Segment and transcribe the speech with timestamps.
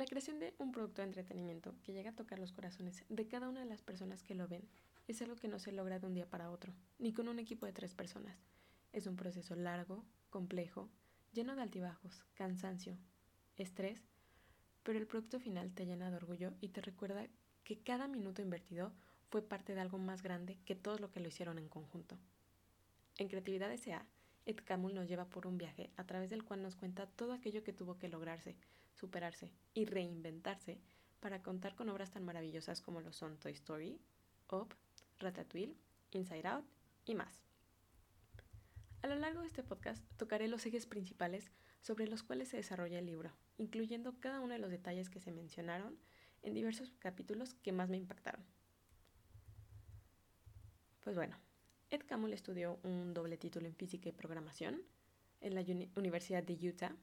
[0.00, 3.50] La creación de un producto de entretenimiento que llega a tocar los corazones de cada
[3.50, 4.66] una de las personas que lo ven
[5.08, 7.66] es algo que no se logra de un día para otro, ni con un equipo
[7.66, 8.38] de tres personas.
[8.94, 10.88] Es un proceso largo, complejo,
[11.34, 12.96] lleno de altibajos, cansancio,
[13.58, 14.08] estrés,
[14.84, 17.26] pero el producto final te llena de orgullo y te recuerda
[17.62, 18.94] que cada minuto invertido
[19.28, 22.16] fue parte de algo más grande que todo lo que lo hicieron en conjunto.
[23.18, 24.06] En Creatividad S.A.,
[24.50, 27.62] Ed Camul nos lleva por un viaje a través del cual nos cuenta todo aquello
[27.62, 28.56] que tuvo que lograrse,
[28.96, 30.80] superarse y reinventarse
[31.20, 34.00] para contar con obras tan maravillosas como lo son Toy Story,
[34.50, 34.74] Up,
[35.20, 35.76] Ratatouille,
[36.10, 36.64] Inside Out
[37.04, 37.44] y más.
[39.02, 42.98] A lo largo de este podcast tocaré los ejes principales sobre los cuales se desarrolla
[42.98, 45.96] el libro, incluyendo cada uno de los detalles que se mencionaron
[46.42, 48.44] en diversos capítulos que más me impactaron.
[51.02, 51.36] Pues bueno,
[51.90, 54.80] Ed Camel estudió un doble título en física y programación
[55.40, 55.64] en la
[55.96, 56.94] Universidad de Utah,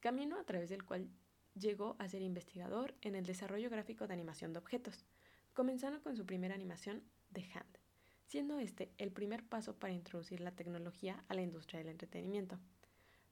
[0.00, 1.08] camino a través del cual
[1.54, 5.04] llegó a ser investigador en el desarrollo gráfico de animación de objetos,
[5.52, 7.78] comenzando con su primera animación The Hand,
[8.26, 12.58] siendo este el primer paso para introducir la tecnología a la industria del entretenimiento,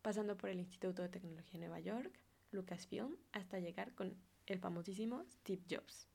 [0.03, 2.12] pasando por el Instituto de Tecnología de Nueva York,
[2.53, 4.14] Lucasfilm, hasta llegar con
[4.47, 6.06] el famosísimo Steve Jobs.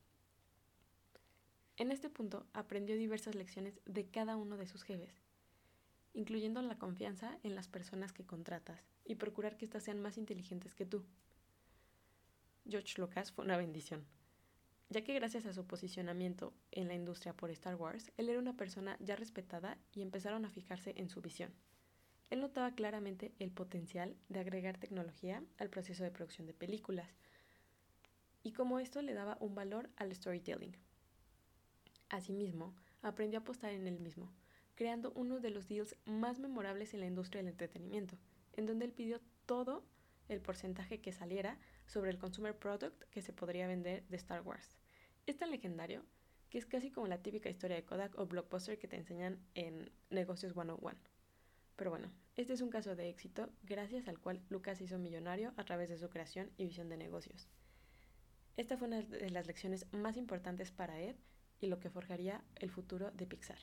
[1.77, 5.21] En este punto aprendió diversas lecciones de cada uno de sus jefes,
[6.13, 10.73] incluyendo la confianza en las personas que contratas y procurar que éstas sean más inteligentes
[10.73, 11.03] que tú.
[12.65, 14.05] George Lucas fue una bendición,
[14.89, 18.55] ya que gracias a su posicionamiento en la industria por Star Wars, él era una
[18.55, 21.53] persona ya respetada y empezaron a fijarse en su visión.
[22.29, 27.09] Él notaba claramente el potencial de agregar tecnología al proceso de producción de películas,
[28.43, 30.84] y cómo esto le daba un valor al storytelling.
[32.15, 34.31] Asimismo, aprendió a apostar en él mismo,
[34.75, 38.17] creando uno de los deals más memorables en la industria del entretenimiento,
[38.53, 39.83] en donde él pidió todo
[40.29, 44.77] el porcentaje que saliera sobre el consumer product que se podría vender de Star Wars.
[45.25, 46.05] Es tan legendario
[46.49, 49.91] que es casi como la típica historia de Kodak o Blockbuster que te enseñan en
[50.09, 50.97] Negocios 101.
[51.75, 55.65] Pero bueno, este es un caso de éxito gracias al cual Lucas hizo millonario a
[55.65, 57.49] través de su creación y visión de negocios.
[58.55, 61.17] Esta fue una de las lecciones más importantes para Ed
[61.65, 63.57] y lo que forjaría el futuro de Pixar.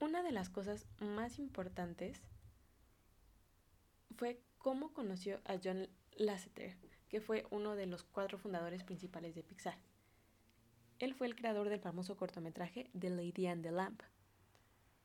[0.00, 2.22] Una de las cosas más importantes
[4.16, 6.76] fue cómo conoció a John Lasseter,
[7.10, 9.76] que fue uno de los cuatro fundadores principales de Pixar.
[10.98, 14.02] Él fue el creador del famoso cortometraje The Lady and the Lamp,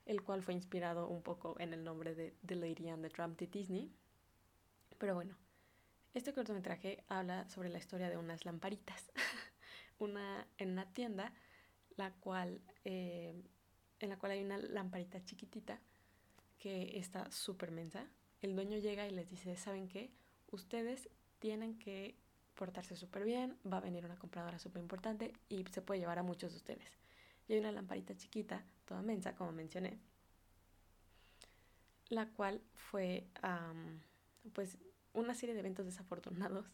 [0.05, 3.37] el cual fue inspirado un poco en el nombre de The Lady and the Tramp
[3.37, 3.91] de Disney.
[4.97, 5.35] Pero bueno,
[6.13, 9.11] este cortometraje habla sobre la historia de unas lamparitas.
[9.99, 11.33] una, en una tienda,
[11.97, 13.33] la cual, eh,
[13.99, 15.79] en la cual hay una lamparita chiquitita
[16.57, 18.07] que está súper mensa.
[18.41, 20.11] El dueño llega y les dice, ¿saben qué?
[20.51, 22.15] Ustedes tienen que
[22.55, 26.23] portarse súper bien, va a venir una compradora súper importante y se puede llevar a
[26.23, 26.97] muchos de ustedes.
[27.47, 29.99] Y hay una lamparita chiquita, toda mensa, como mencioné,
[32.09, 33.27] la cual fue,
[34.53, 34.77] pues,
[35.13, 36.65] una serie de eventos desafortunados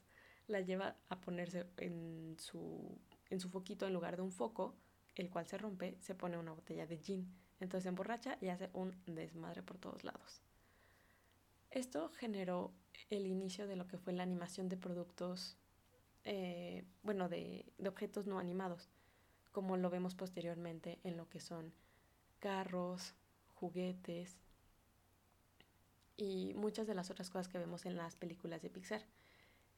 [0.48, 2.98] la lleva a ponerse en su
[3.32, 4.76] en su foquito, en lugar de un foco,
[5.16, 7.34] el cual se rompe, se pone una botella de gin.
[7.60, 10.42] Entonces se emborracha y hace un desmadre por todos lados.
[11.70, 12.74] Esto generó
[13.10, 15.58] el inicio de lo que fue la animación de productos,
[16.24, 18.90] eh, bueno, de, de objetos no animados,
[19.52, 21.74] como lo vemos posteriormente en lo que son
[22.40, 23.16] carros,
[23.56, 24.38] juguetes
[26.18, 29.06] y muchas de las otras cosas que vemos en las películas de Pixar.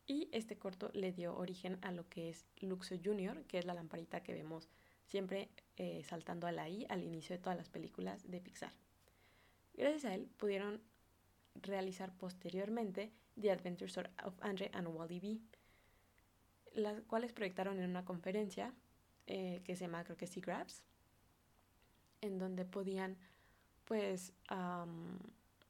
[0.05, 3.73] Y este corto le dio origen a lo que es Luxo Junior, que es la
[3.73, 4.69] lamparita que vemos
[5.05, 8.73] siempre eh, saltando a la I al inicio de todas las películas de Pixar.
[9.75, 10.81] Gracias a él pudieron
[11.55, 15.39] realizar posteriormente The Adventures of Andre and Wally B,
[16.73, 18.73] las cuales proyectaron en una conferencia
[19.27, 20.83] eh, que se llama creo que Sea Grabs,
[22.21, 23.17] en donde podían
[23.85, 24.33] pues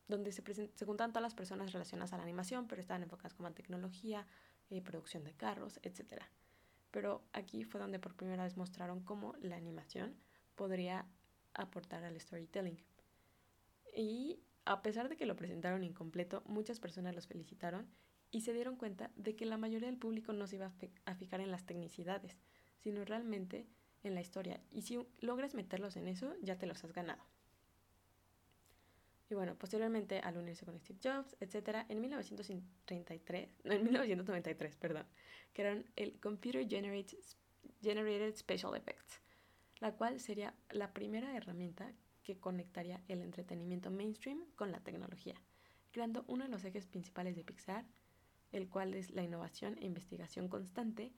[0.07, 3.47] donde se, se juntaban todas las personas relacionadas a la animación, pero estaban enfocadas como
[3.47, 4.27] en tecnología,
[4.69, 6.21] eh, producción de carros, etc.
[6.91, 10.15] Pero aquí fue donde por primera vez mostraron cómo la animación
[10.55, 11.05] podría
[11.53, 12.77] aportar al storytelling.
[13.95, 17.87] Y a pesar de que lo presentaron incompleto, muchas personas los felicitaron
[18.31, 20.71] y se dieron cuenta de que la mayoría del público no se iba
[21.05, 22.39] a fijar en las tecnicidades,
[22.79, 23.67] sino realmente
[24.01, 24.59] en la historia.
[24.71, 27.23] Y si logras meterlos en eso, ya te los has ganado.
[29.29, 35.05] Y bueno, posteriormente al unirse con Steve Jobs, etc., en 1933, no, en 1993, perdón,
[35.53, 37.23] crearon el Computer Generated,
[37.81, 39.21] Generated Special Effects,
[39.79, 41.93] la cual sería la primera herramienta
[42.23, 45.35] que conectaría el entretenimiento mainstream con la tecnología,
[45.91, 47.85] creando uno de los ejes principales de Pixar,
[48.51, 51.11] el cual es la innovación e investigación constante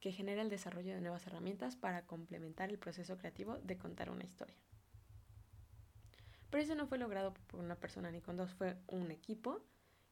[0.00, 4.24] que genera el desarrollo de nuevas herramientas para complementar el proceso creativo de contar una
[4.24, 4.56] historia.
[6.54, 9.60] Pero eso no fue logrado por una persona ni con dos, fue un equipo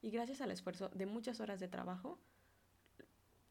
[0.00, 2.18] y gracias al esfuerzo de muchas horas de trabajo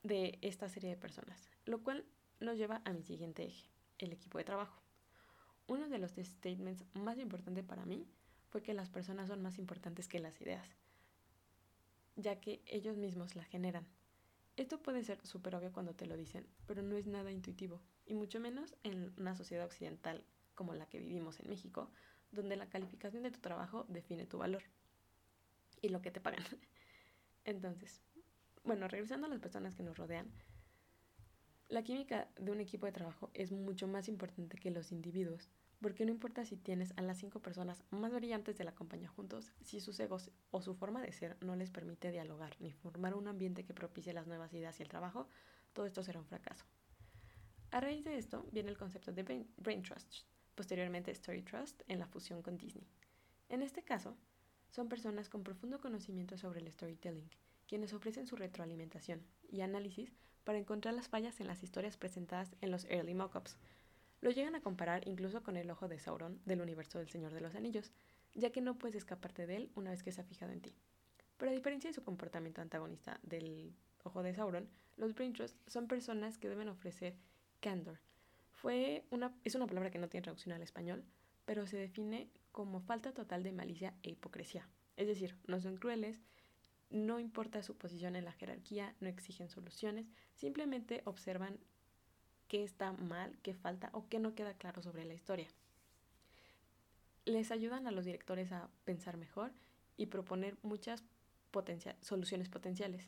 [0.04, 2.04] de esta serie de personas, lo cual
[2.42, 3.66] nos lleva a mi siguiente eje,
[3.98, 4.84] el equipo de trabajo.
[5.68, 8.06] Uno de los statements más importantes para mí
[8.50, 10.68] fue que las personas son más importantes que las ideas,
[12.18, 13.88] ya que ellos mismos la generan.
[14.58, 18.16] Esto puede ser súper obvio cuando te lo dicen, pero no es nada intuitivo, y
[18.16, 21.90] mucho menos en una sociedad occidental como la que vivimos en México,
[22.32, 24.64] donde la calificación de tu trabajo define tu valor
[25.82, 26.44] y lo que te pagan.
[27.46, 28.02] Entonces,
[28.64, 30.32] bueno, regresando a las personas que nos rodean,
[31.70, 35.50] la química de un equipo de trabajo es mucho más importante que los individuos,
[35.82, 39.52] porque no importa si tienes a las cinco personas más brillantes de la compañía juntos,
[39.62, 43.28] si sus egos o su forma de ser no les permite dialogar ni formar un
[43.28, 45.28] ambiente que propicie las nuevas ideas y el trabajo,
[45.74, 46.66] todo esto será un fracaso.
[47.72, 49.24] A raíz de esto viene el concepto de
[49.58, 50.26] Brain Trust,
[50.62, 52.86] posteriormente Story Trust en la fusión con Disney.
[53.50, 54.16] En este caso,
[54.70, 57.28] son personas con profundo conocimiento sobre el storytelling,
[57.68, 60.14] quienes ofrecen su retroalimentación y análisis
[60.44, 63.58] para encontrar las fallas en las historias presentadas en los early mockups.
[64.22, 67.42] Lo llegan a comparar incluso con el ojo de Sauron del universo del Señor de
[67.42, 67.92] los Anillos,
[68.36, 70.76] ya que no puedes escaparte de él una vez que se ha fijado en ti.
[71.38, 73.74] Pero a diferencia de su comportamiento antagonista del
[74.04, 75.34] ojo de Sauron, los Brain
[75.66, 77.16] son personas que deben ofrecer
[77.62, 77.98] candor,
[78.62, 81.04] fue una, es una palabra que no tiene traducción al español,
[81.46, 84.70] pero se define como falta total de malicia e hipocresía.
[84.98, 86.22] Es decir, no son crueles,
[86.92, 91.58] no importa su posición en la jerarquía, no exigen soluciones, simplemente observan
[92.48, 95.48] qué está mal, qué falta o qué no queda claro sobre la historia.
[97.26, 99.52] Les ayudan a los directores a pensar mejor
[99.98, 101.04] y proponer muchas
[102.02, 103.08] soluciones potenciales.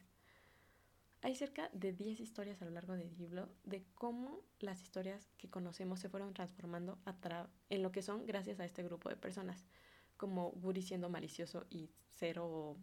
[1.23, 5.49] Hay cerca de 10 historias a lo largo del libro de cómo las historias que
[5.49, 6.99] conocemos se fueron transformando
[7.69, 9.63] en lo que son gracias a este grupo de personas,
[10.17, 12.75] como Woody siendo malicioso y cero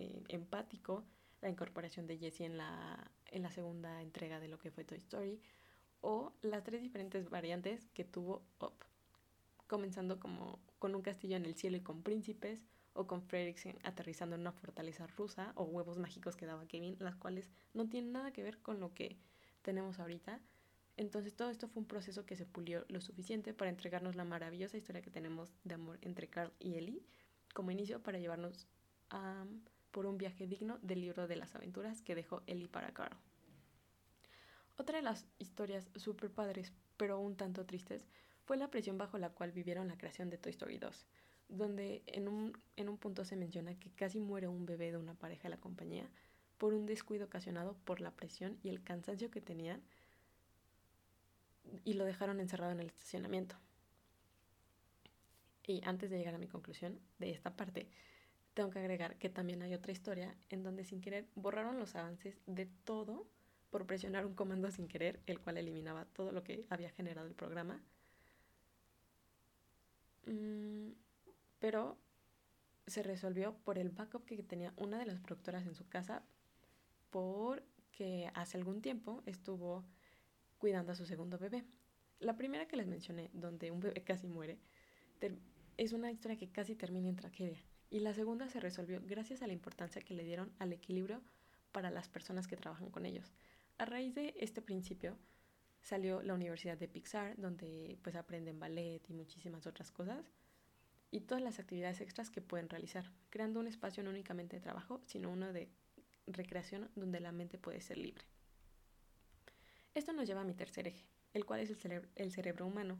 [0.00, 1.04] eh, empático,
[1.40, 4.98] la incorporación de Jesse en la, en la segunda entrega de lo que fue Toy
[4.98, 5.40] Story,
[6.00, 8.74] o las tres diferentes variantes que tuvo Up,
[9.68, 14.34] comenzando como con un castillo en el cielo y con príncipes, o con Fredricksen aterrizando
[14.34, 18.32] en una fortaleza rusa o huevos mágicos que daba Kevin, las cuales no tienen nada
[18.32, 19.18] que ver con lo que
[19.62, 20.40] tenemos ahorita.
[20.96, 24.76] Entonces todo esto fue un proceso que se pulió lo suficiente para entregarnos la maravillosa
[24.76, 27.02] historia que tenemos de amor entre Carl y Ellie
[27.52, 28.66] como inicio para llevarnos
[29.90, 33.16] por un viaje digno del libro de las aventuras que dejó Ellie para Carl.
[34.76, 38.08] Otra de las historias super padres, pero un tanto tristes,
[38.44, 41.06] fue la presión bajo la cual vivieron la creación de Toy Story 2
[41.48, 45.14] donde en un, en un punto se menciona que casi muere un bebé de una
[45.14, 46.08] pareja de la compañía
[46.58, 49.82] por un descuido ocasionado por la presión y el cansancio que tenían
[51.84, 53.56] y lo dejaron encerrado en el estacionamiento.
[55.66, 57.88] Y antes de llegar a mi conclusión de esta parte,
[58.52, 62.38] tengo que agregar que también hay otra historia en donde sin querer borraron los avances
[62.46, 63.26] de todo
[63.70, 67.34] por presionar un comando sin querer, el cual eliminaba todo lo que había generado el
[67.34, 67.82] programa.
[70.26, 70.92] Mm,
[71.64, 71.96] pero
[72.86, 76.22] se resolvió por el backup que tenía una de las productoras en su casa
[77.08, 79.82] porque hace algún tiempo estuvo
[80.58, 81.64] cuidando a su segundo bebé.
[82.20, 84.58] La primera que les mencioné, donde un bebé casi muere,
[85.78, 87.64] es una historia que casi termina en tragedia.
[87.88, 91.22] Y la segunda se resolvió gracias a la importancia que le dieron al equilibrio
[91.72, 93.32] para las personas que trabajan con ellos.
[93.78, 95.16] A raíz de este principio
[95.80, 100.30] salió la Universidad de Pixar, donde pues aprenden ballet y muchísimas otras cosas
[101.14, 105.00] y todas las actividades extras que pueden realizar, creando un espacio no únicamente de trabajo,
[105.06, 105.68] sino uno de
[106.26, 108.24] recreación donde la mente puede ser libre.
[109.94, 112.98] Esto nos lleva a mi tercer eje, el cual es el, cerebro, humano.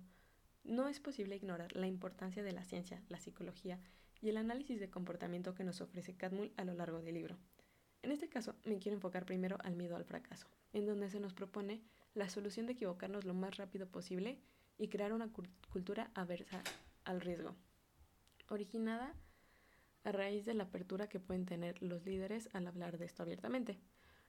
[0.63, 3.81] No es posible ignorar la importancia de la ciencia, la psicología
[4.23, 7.37] y el análisis de comportamiento que nos ofrece Cadmull a lo largo del libro.
[8.03, 11.35] En este caso, me quiero enfocar primero al miedo al fracaso, en donde se nos
[11.35, 11.83] propone
[12.15, 14.39] la solución de equivocarnos lo más rápido posible
[14.79, 15.33] y crear una
[15.73, 16.63] cultura aversa
[17.03, 17.57] al riesgo
[18.49, 19.15] originada
[20.05, 23.79] a raíz de la apertura que pueden tener los líderes al hablar de esto abiertamente,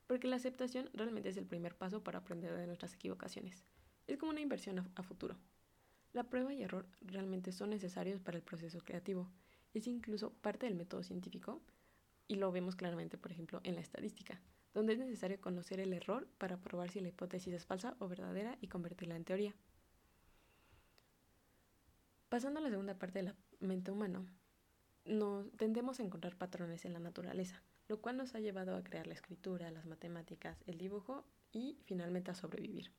[0.07, 3.65] porque la aceptación realmente es el primer paso para aprender de nuestras equivocaciones.
[4.07, 5.35] Es como una inversión a, futuro.
[6.13, 9.29] La prueba y error realmente son necesarios para el proceso creativo.
[9.73, 11.61] Es incluso parte del método científico
[12.27, 14.39] y lo vemos claramente, por ejemplo, en la estadística,
[14.73, 18.57] donde es necesario conocer el error para probar si la hipótesis es falsa o verdadera
[18.61, 19.55] y convertirla en teoría.
[22.29, 24.25] Pasando a la segunda parte de la mente humano,
[25.05, 29.07] nos tendemos a encontrar patrones en la naturaleza, lo cual nos ha llevado a crear
[29.07, 32.91] la escritura, las matemáticas, el dibujo y finalmente a sobrevivir.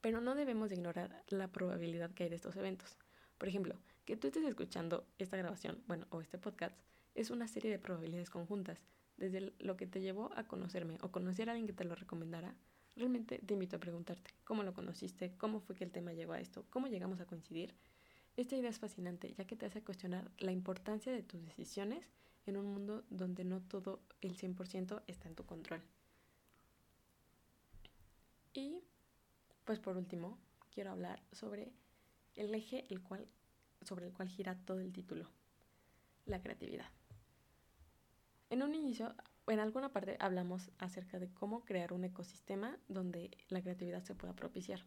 [0.00, 2.96] Pero no debemos ignorar la probabilidad que hay de estos eventos.
[3.38, 6.76] Por ejemplo, que tú estés escuchando esta grabación, bueno, o este podcast,
[7.14, 8.78] es una serie de probabilidades conjuntas,
[9.16, 12.54] desde lo que te llevó a conocerme o conocer a alguien que te lo recomendara.
[12.94, 15.32] Realmente te invito a preguntarte, ¿cómo lo conociste?
[15.38, 16.64] ¿Cómo fue que el tema llegó a esto?
[16.70, 17.74] ¿Cómo llegamos a coincidir?
[18.38, 22.08] Esta idea es fascinante, ya que te hace cuestionar la importancia de tus decisiones
[22.46, 25.82] en un mundo donde no todo el 100% está en tu control.
[28.54, 28.84] Y
[29.64, 30.38] pues por último,
[30.72, 31.72] quiero hablar sobre
[32.36, 33.26] el eje el cual,
[33.82, 35.28] sobre el cual gira todo el título,
[36.24, 36.86] la creatividad.
[38.50, 39.16] En un inicio,
[39.48, 44.36] en alguna parte hablamos acerca de cómo crear un ecosistema donde la creatividad se pueda
[44.36, 44.84] propiciar.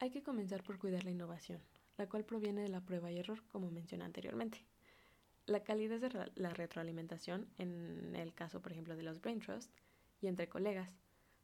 [0.00, 1.62] Hay que comenzar por cuidar la innovación,
[1.98, 4.64] la cual proviene de la prueba y error, como mencioné anteriormente.
[5.46, 9.70] La calidad de la retroalimentación, en el caso, por ejemplo, de los Brain Trust,
[10.20, 10.90] y entre colegas,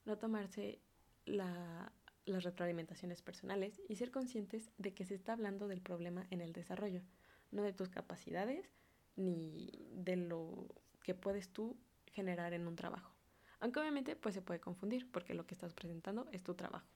[0.04, 0.80] no tomarse
[1.25, 1.92] la
[2.26, 6.52] las retroalimentaciones personales y ser conscientes de que se está hablando del problema en el
[6.52, 7.02] desarrollo,
[7.50, 8.71] no de tus capacidades
[9.16, 10.68] ni de lo
[11.02, 11.76] que puedes tú
[12.12, 13.12] generar en un trabajo.
[13.61, 16.87] Aunque obviamente pues se puede confundir porque lo que estás presentando es tu trabajo.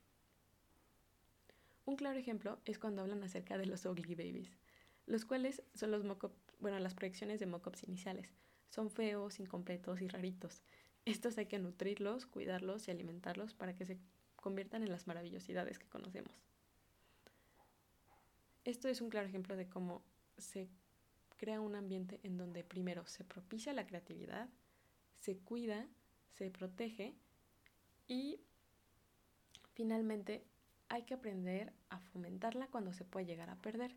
[1.86, 4.50] Un claro ejemplo es cuando hablan acerca de los ugly babies,
[5.06, 6.02] los cuales son los
[6.58, 8.34] bueno, las proyecciones de mockups iniciales.
[8.70, 10.62] Son feos, incompletos y raritos.
[11.04, 13.98] Estos hay que nutrirlos, cuidarlos y alimentarlos para que se
[14.34, 16.32] conviertan en las maravillosidades que conocemos.
[18.64, 20.02] Esto es un claro ejemplo de cómo
[20.38, 20.68] se
[21.36, 24.48] crea un ambiente en donde primero se propicia la creatividad,
[25.20, 25.86] se cuida,
[26.32, 27.14] se protege
[28.08, 28.40] y
[29.74, 30.44] finalmente
[30.88, 33.94] hay que aprender a fomentarla cuando se puede llegar a perder.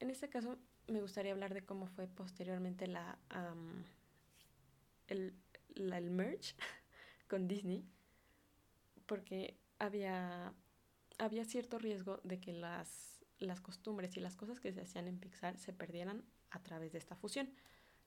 [0.00, 3.18] En este caso me gustaría hablar de cómo fue posteriormente la,
[5.08, 5.34] el,
[5.74, 6.54] la, el merge
[7.28, 7.84] con Disney,
[9.06, 10.52] porque había,
[11.18, 15.18] había cierto riesgo de que las, las costumbres y las cosas que se hacían en
[15.18, 17.50] Pixar se perdieran a través de esta fusión,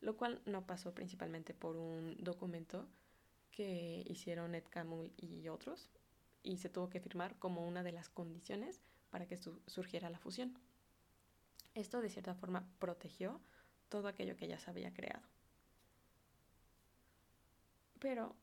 [0.02, 2.88] lo cual no pasó principalmente por un documento
[3.52, 5.90] que hicieron Ed Camul y otros,
[6.44, 10.58] y se tuvo que firmar como una de las condiciones para que surgiera la fusión.
[11.74, 13.42] Esto de cierta forma protegió
[13.90, 15.24] todo aquello que ya se había creado.
[18.00, 18.36] Pero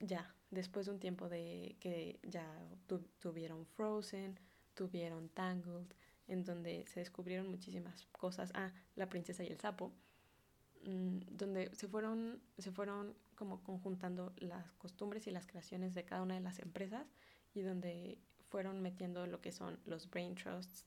[0.00, 2.46] ya, después de un tiempo de que ya
[3.18, 4.38] tuvieron Frozen,
[4.74, 5.92] tuvieron Tangled,
[6.28, 8.50] en donde se descubrieron muchísimas cosas.
[8.54, 9.92] Ah, La princesa y el sapo,
[10.84, 16.22] mm, donde se fueron, se fueron como conjuntando las costumbres y las creaciones de cada
[16.22, 17.06] una de las empresas
[17.54, 20.86] y donde fueron metiendo lo que son los brain trusts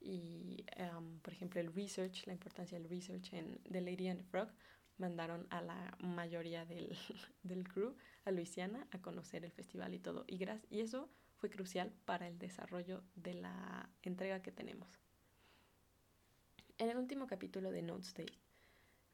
[0.00, 4.26] y, um, por ejemplo, el research, la importancia del research en The Lady and the
[4.26, 4.48] Frog,
[4.98, 6.96] mandaron a la mayoría del,
[7.42, 7.94] del crew
[8.24, 10.24] a Luisiana a conocer el festival y todo.
[10.26, 10.38] Y,
[10.70, 14.88] y eso fue crucial para el desarrollo de la entrega que tenemos.
[16.78, 18.28] En el último capítulo de Notes Day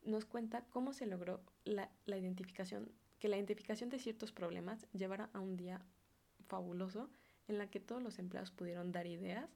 [0.05, 5.31] nos cuenta cómo se logró la, la identificación, que la identificación de ciertos problemas llevara
[5.33, 5.81] a un día
[6.53, 7.09] fabuloso
[7.49, 9.49] en la que todos los empleados pudieron dar ideas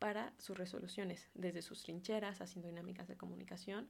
[0.00, 3.88] para sus resoluciones, desde sus trincheras, haciendo dinámicas de comunicación,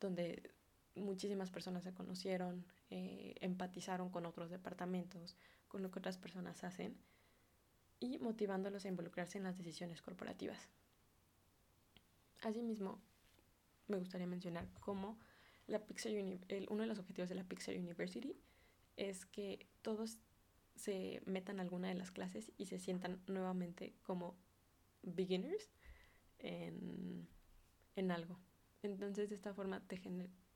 [0.00, 0.54] donde
[0.94, 6.96] muchísimas personas se conocieron, eh, empatizaron con otros departamentos, con lo que otras personas hacen
[7.98, 10.68] y motivándolos a involucrarse en las decisiones corporativas.
[12.42, 13.00] Asimismo,
[13.88, 15.18] me gustaría mencionar cómo
[15.66, 16.12] la Pixar
[16.68, 18.36] uno de los objetivos de la Pixar University
[18.96, 20.18] es que todos
[20.76, 24.36] se metan a alguna de las clases y se sientan nuevamente como
[25.02, 25.70] beginners
[26.38, 27.28] en,
[27.96, 28.38] en algo.
[28.82, 30.00] Entonces, de esta forma te,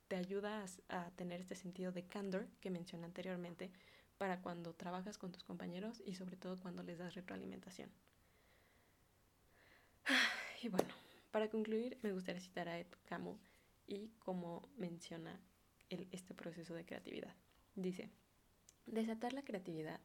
[0.08, 3.70] te ayuda a, tener este sentido de candor que mencioné anteriormente
[4.18, 7.90] para cuando trabajas con tus compañeros y sobre todo cuando les das retroalimentación.
[10.62, 10.92] Y bueno,
[11.30, 13.40] para concluir, me gustaría citar a Ed Camus
[13.86, 15.40] y cómo menciona
[15.88, 17.34] este proceso de creatividad.
[17.74, 18.10] Dice,
[18.84, 20.00] desatar la creatividad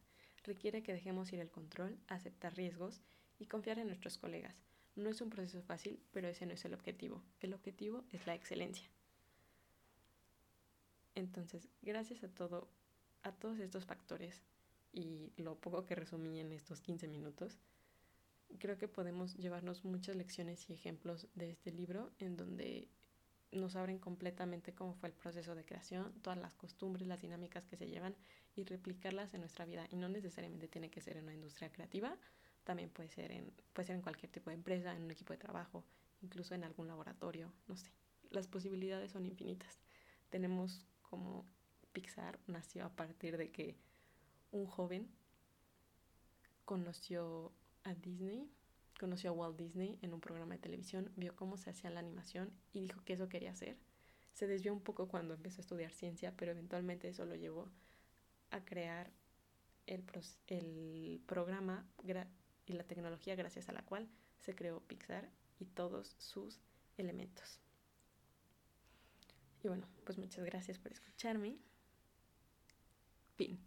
[0.46, 3.02] requiere que dejemos ir el control, aceptar riesgos
[3.40, 4.62] y confiar en nuestros colegas.
[4.96, 7.22] No es un proceso fácil, pero ese no es el objetivo.
[7.42, 8.90] El objetivo es la excelencia.
[11.16, 12.70] Entonces, gracias a todo,
[13.24, 14.42] a todos estos factores
[14.92, 17.58] y lo poco que resumí en estos 15 minutos,
[18.60, 22.90] creo que podemos llevarnos muchas lecciones y ejemplos de este libro en donde
[23.52, 27.78] nos abren completamente cómo fue el proceso de creación, todas las costumbres, las dinámicas que
[27.78, 28.16] se llevan
[28.56, 29.88] y replicarlas en nuestra vida.
[29.92, 32.18] Y no necesariamente tiene que ser en una industria creativa,
[32.64, 35.40] también puede ser en, puede ser en cualquier tipo de empresa, en un equipo de
[35.40, 35.86] trabajo,
[36.22, 37.92] incluso en algún laboratorio, no sé.
[38.32, 39.80] las posibilidades son infinitas.
[40.30, 41.46] Tenemos como
[41.94, 43.78] Pixar nació a partir de que
[44.52, 45.08] un joven
[46.66, 48.50] conoció a Disney,
[49.00, 52.52] conoció a Walt Disney en un programa de televisión, vio cómo se hacía la animación
[52.74, 53.78] y dijo que eso quería hacer.
[54.34, 57.70] Se desvió un poco cuando empezó a estudiar ciencia, pero eventualmente eso lo llevó
[58.52, 59.12] a crear
[59.88, 60.04] el,
[60.48, 61.86] el programa
[62.66, 64.10] y la tecnología gracias a la cual
[64.40, 66.60] se creó Pixar y todos sus
[66.98, 67.60] elementos.
[69.64, 71.58] Y bueno, pues muchas gracias por escucharme.
[73.36, 73.60] Fin.